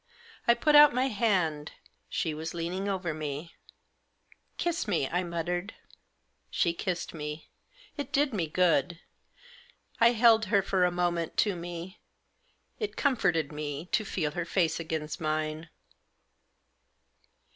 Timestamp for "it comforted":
12.79-13.51